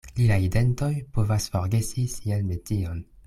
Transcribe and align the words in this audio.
Liaj 0.19 0.37
dentoj 0.55 0.89
povas 1.17 1.47
forgesi 1.57 2.07
sian 2.17 2.51
metion. 2.53 3.07